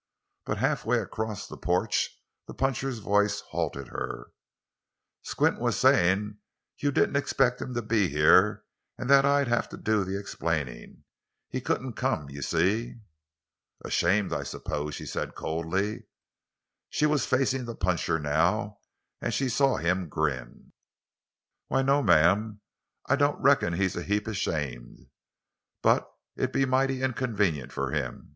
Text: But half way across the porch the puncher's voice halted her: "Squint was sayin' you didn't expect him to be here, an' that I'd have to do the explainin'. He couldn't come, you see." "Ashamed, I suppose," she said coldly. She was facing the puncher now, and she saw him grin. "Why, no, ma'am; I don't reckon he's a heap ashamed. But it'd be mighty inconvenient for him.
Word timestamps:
But 0.45 0.57
half 0.57 0.83
way 0.83 0.97
across 0.97 1.45
the 1.47 1.57
porch 1.57 2.09
the 2.47 2.55
puncher's 2.55 2.97
voice 2.97 3.41
halted 3.51 3.89
her: 3.89 4.31
"Squint 5.21 5.59
was 5.59 5.77
sayin' 5.77 6.39
you 6.79 6.91
didn't 6.91 7.17
expect 7.17 7.61
him 7.61 7.75
to 7.75 7.83
be 7.83 8.07
here, 8.07 8.63
an' 8.97 9.05
that 9.09 9.25
I'd 9.25 9.47
have 9.47 9.69
to 9.69 9.77
do 9.77 10.03
the 10.03 10.17
explainin'. 10.17 11.03
He 11.49 11.61
couldn't 11.61 11.93
come, 11.93 12.31
you 12.31 12.41
see." 12.41 12.95
"Ashamed, 13.85 14.33
I 14.33 14.41
suppose," 14.41 14.95
she 14.95 15.05
said 15.05 15.35
coldly. 15.35 16.05
She 16.89 17.05
was 17.05 17.27
facing 17.27 17.65
the 17.65 17.75
puncher 17.75 18.17
now, 18.17 18.79
and 19.21 19.31
she 19.31 19.49
saw 19.49 19.77
him 19.77 20.09
grin. 20.09 20.73
"Why, 21.67 21.83
no, 21.83 22.01
ma'am; 22.01 22.61
I 23.05 23.15
don't 23.15 23.39
reckon 23.39 23.73
he's 23.73 23.95
a 23.95 24.01
heap 24.01 24.25
ashamed. 24.25 25.11
But 25.83 26.11
it'd 26.35 26.51
be 26.53 26.65
mighty 26.65 27.03
inconvenient 27.03 27.71
for 27.71 27.91
him. 27.91 28.29